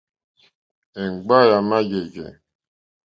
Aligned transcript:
Èŋɡba 1.01 1.37
yà 1.49 1.57
má 1.69 1.77
jèjɛ̀. 1.89 2.29